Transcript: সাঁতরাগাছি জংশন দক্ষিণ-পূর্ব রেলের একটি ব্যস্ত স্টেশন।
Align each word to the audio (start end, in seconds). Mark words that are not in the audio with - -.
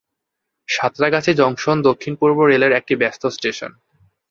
সাঁতরাগাছি 0.69 1.31
জংশন 1.33 1.77
দক্ষিণ-পূর্ব 1.81 2.37
রেলের 2.43 2.71
একটি 2.71 2.93
ব্যস্ত 2.95 3.23
স্টেশন। 3.27 3.71